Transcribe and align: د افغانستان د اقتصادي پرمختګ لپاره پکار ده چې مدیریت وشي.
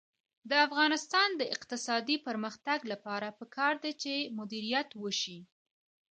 د 0.49 0.51
افغانستان 0.67 1.29
د 1.39 1.41
اقتصادي 1.55 2.17
پرمختګ 2.27 2.79
لپاره 2.91 3.27
پکار 3.39 3.73
ده 3.83 3.91
چې 4.01 4.13
مدیریت 4.37 4.89
وشي. 5.03 5.39